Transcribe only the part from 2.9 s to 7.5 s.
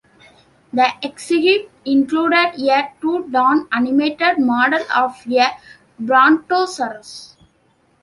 two-ton animated model of a brontosaurus.